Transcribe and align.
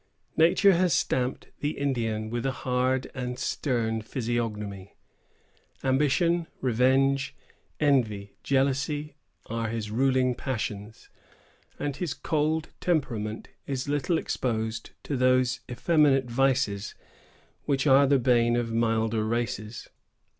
Nature 0.35 0.73
has 0.73 0.95
stamped 0.95 1.49
the 1.59 1.77
Indian 1.77 2.31
with 2.31 2.43
a 2.43 2.51
hard 2.65 3.11
and 3.13 3.37
stern 3.37 4.01
physiognomy. 4.01 4.95
Ambition, 5.83 6.47
revenge, 6.59 7.35
envy, 7.79 8.33
jealousy, 8.41 9.13
are 9.45 9.67
his 9.69 9.91
ruling 9.91 10.33
passions; 10.33 11.09
and 11.77 11.97
his 11.97 12.15
cold 12.15 12.69
temperament 12.81 13.49
is 13.67 13.87
little 13.87 14.17
exposed 14.17 14.89
to 15.03 15.15
those 15.15 15.59
effeminate 15.69 16.25
vices 16.31 16.95
which 17.65 17.85
are 17.85 18.07
the 18.07 18.17
bane 18.17 18.55
of 18.55 18.73
milder 18.73 19.23
races. 19.23 19.87